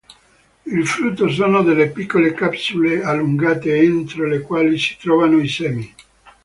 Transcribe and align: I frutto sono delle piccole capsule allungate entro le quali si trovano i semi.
I 0.65 0.83
frutto 0.83 1.29
sono 1.29 1.61
delle 1.61 1.89
piccole 1.91 2.33
capsule 2.33 3.03
allungate 3.03 3.77
entro 3.79 4.25
le 4.25 4.41
quali 4.41 4.79
si 4.79 4.97
trovano 4.97 5.37
i 5.39 5.47
semi. 5.47 5.95